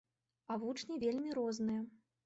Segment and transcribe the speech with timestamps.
[0.51, 1.81] А вучні вельмі розныя.